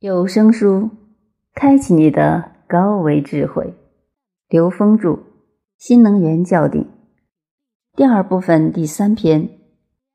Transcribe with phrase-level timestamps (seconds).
[0.00, 0.90] 有声书，
[1.56, 3.74] 开启你的高维智慧。
[4.48, 5.08] 刘峰著
[5.76, 6.82] 《新能源教定》
[7.96, 9.58] 第二部分第三篇：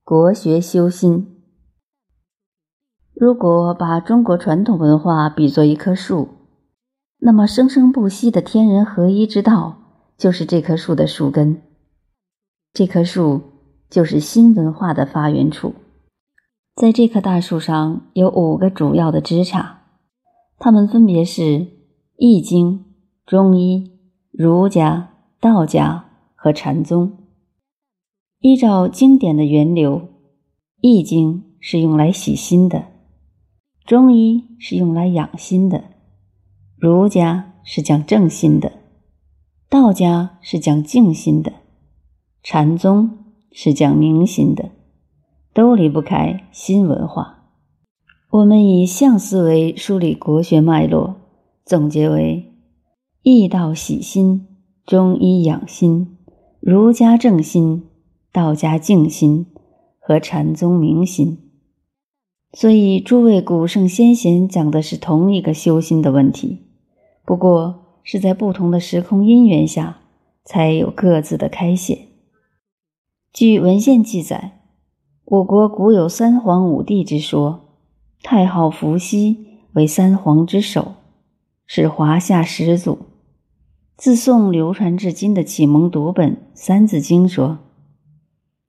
[0.05, 1.43] 国学修心。
[3.14, 6.29] 如果把中国传统文化比作一棵树，
[7.18, 9.81] 那么生生不息的天人合一之道
[10.18, 11.61] 就是这棵树的树根。
[12.71, 13.41] 这棵树
[13.89, 15.75] 就是新文化的发源处。
[16.75, 19.75] 在这棵大树上有五个主要的枝杈，
[20.57, 21.41] 它们分别是
[22.18, 22.79] 《易经》、
[23.27, 23.91] 中医、
[24.31, 27.15] 儒家、道家和禅宗。
[28.39, 30.00] 依照经典的源流，
[30.81, 32.86] 《易经》是用来洗心的，
[33.86, 35.83] 中医是用来养心的，
[36.75, 38.72] 儒家是讲正心的，
[39.69, 41.53] 道家是讲静心的，
[42.42, 44.72] 禅宗是讲明心的。
[45.53, 47.44] 都离不开新文化。
[48.32, 51.18] 我们以象思维梳理国学脉络，
[51.64, 52.52] 总结为：
[53.22, 54.48] 易道洗心，
[54.88, 56.18] 中医养心，
[56.60, 57.84] 儒家正心，
[58.32, 59.45] 道家静心，
[60.00, 61.38] 和禅宗明心。
[62.54, 66.64] 所以，诸位古圣先贤讲的是同一个修心的问题，
[67.23, 70.00] 不过是在不同的时空因缘下，
[70.44, 72.00] 才有各自的开显。
[73.32, 74.62] 据文献记载。
[75.26, 77.78] 我国古有三皇五帝之说，
[78.22, 80.96] 太昊、伏羲为三皇之首，
[81.66, 83.00] 是华夏始祖。
[83.96, 87.60] 自宋流传至今的启蒙读本《三字经》说：“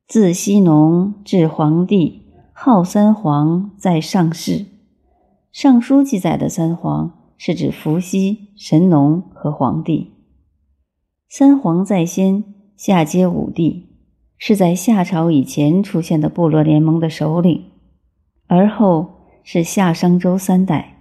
[0.07, 4.53] 自羲农至黄帝，号三皇在上世。”
[5.51, 10.13] 《尚书》记载的三皇是指伏羲、神农和黄帝。
[11.29, 12.45] 三皇在先，
[12.77, 13.94] 下接五帝。
[14.37, 17.65] 是在夏朝以前出现的部落联盟的首领，
[18.47, 20.99] 而后是夏商周三代。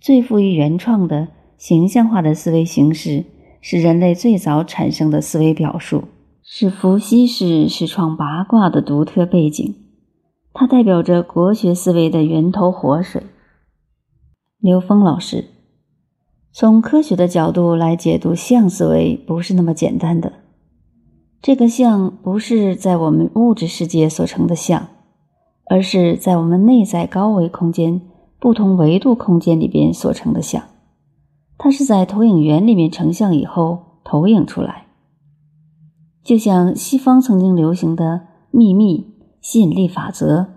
[0.00, 3.24] 最富于原创的形象化的思维形式，
[3.60, 6.04] 是人类最早产生的思维表述，
[6.42, 9.74] 是伏羲氏始创八卦的独特背景。
[10.52, 13.22] 它代表着国学思维的源头活水。
[14.58, 15.44] 刘峰老师，
[16.52, 20.32] 从科学的角度来解读象思维，不是那么简单的。
[21.46, 24.88] 这个像不是在我们物质世界所成的像，
[25.66, 28.00] 而是在我们内在高维空间
[28.40, 30.64] 不同维度空间里边所成的像。
[31.56, 34.86] 它是在投影源里面成像以后投影出来。
[36.24, 40.48] 就像西方曾经流行的秘密吸引力法则，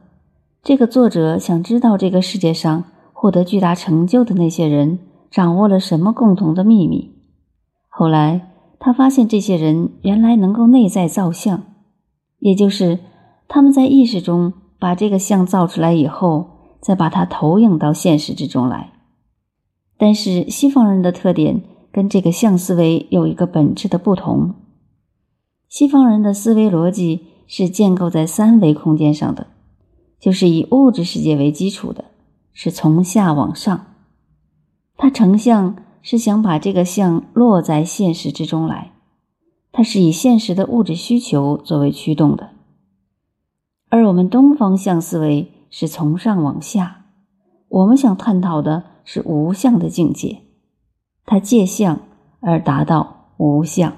[0.64, 4.98] 这个作者想知道这个世界上获得巨大成就的那些人
[5.30, 7.14] 掌握了什么共同的秘密。
[7.88, 8.49] 后来。
[8.80, 11.64] 他发现这些人原来能够内在造像，
[12.40, 13.00] 也就是
[13.50, 18.94] 他们在意识中把这个像造出来以后，再把它投影到现实之中来。
[19.98, 24.56] 但是西方人的特点跟这个像思维有一个本质的不同：
[25.68, 29.48] 西方人的思维逻辑是建构在三维空间上的，
[30.22, 32.06] 就是以物质世界为基础的，
[32.54, 33.88] 是从下往上，
[34.96, 35.76] 它成像。
[36.02, 38.92] 是想把这个像落在现实之中来，
[39.72, 42.52] 它是以现实的物质需求作为驱动的，
[43.90, 47.06] 而我们东方向思维是从上往下，
[47.68, 50.42] 我们想探讨的是无相的境界，
[51.26, 52.00] 它借相
[52.40, 53.94] 而达到无相。